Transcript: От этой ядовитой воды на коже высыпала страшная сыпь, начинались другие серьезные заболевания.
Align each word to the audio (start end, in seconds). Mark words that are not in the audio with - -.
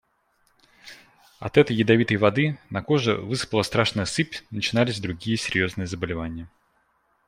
От 1.39 1.59
этой 1.59 1.75
ядовитой 1.75 2.17
воды 2.17 2.57
на 2.71 2.81
коже 2.81 3.13
высыпала 3.17 3.61
страшная 3.61 4.05
сыпь, 4.05 4.37
начинались 4.49 4.99
другие 4.99 5.37
серьезные 5.37 5.85
заболевания. 5.85 6.49